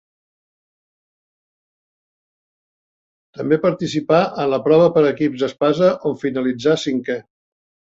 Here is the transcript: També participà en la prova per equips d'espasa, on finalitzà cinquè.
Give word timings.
També 3.39 3.63
participà 3.69 4.25
en 4.25 4.53
la 4.57 4.63
prova 4.67 4.91
per 4.99 5.07
equips 5.15 5.47
d'espasa, 5.47 5.95
on 6.13 6.21
finalitzà 6.27 6.81
cinquè. 6.91 7.25